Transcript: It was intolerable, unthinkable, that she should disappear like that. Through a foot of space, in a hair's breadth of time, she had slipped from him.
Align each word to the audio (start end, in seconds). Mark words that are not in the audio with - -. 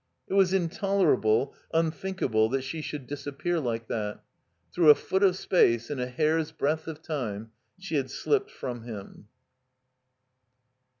It 0.27 0.33
was 0.33 0.51
intolerable, 0.51 1.53
unthinkable, 1.75 2.49
that 2.49 2.63
she 2.63 2.81
should 2.81 3.05
disappear 3.05 3.59
like 3.59 3.87
that. 3.89 4.23
Through 4.73 4.89
a 4.89 4.95
foot 4.95 5.21
of 5.21 5.35
space, 5.35 5.91
in 5.91 5.99
a 5.99 6.07
hair's 6.07 6.51
breadth 6.51 6.87
of 6.87 7.03
time, 7.03 7.51
she 7.77 7.97
had 7.97 8.09
slipped 8.09 8.49
from 8.49 8.81
him. 8.81 9.27